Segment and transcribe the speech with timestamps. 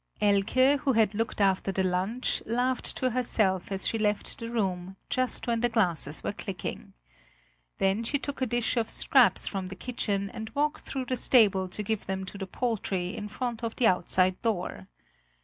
[0.19, 4.95] Elke who had looked after the lunch laughed to herself as she left the room
[5.11, 6.93] just when the glasses were clicking.
[7.77, 11.67] Then she took a dish of scraps from the kitchen and walked through the stable
[11.67, 14.87] to give them to the poultry in front of the outside door.